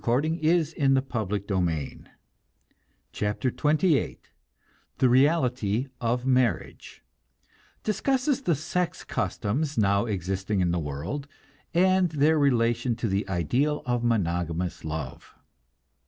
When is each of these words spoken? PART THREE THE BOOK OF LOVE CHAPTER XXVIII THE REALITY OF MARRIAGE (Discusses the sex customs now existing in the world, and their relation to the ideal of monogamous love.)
PART 0.03 0.23
THREE 0.25 0.29
THE 0.63 0.99
BOOK 1.03 1.13
OF 1.51 1.61
LOVE 1.61 1.99
CHAPTER 3.11 3.49
XXVIII 3.49 4.17
THE 4.97 5.09
REALITY 5.09 5.89
OF 6.01 6.25
MARRIAGE 6.25 7.03
(Discusses 7.83 8.41
the 8.41 8.55
sex 8.55 9.03
customs 9.03 9.77
now 9.77 10.07
existing 10.07 10.59
in 10.59 10.71
the 10.71 10.79
world, 10.79 11.27
and 11.75 12.09
their 12.09 12.39
relation 12.39 12.95
to 12.95 13.07
the 13.07 13.29
ideal 13.29 13.83
of 13.85 14.03
monogamous 14.03 14.83
love.) 14.83 15.35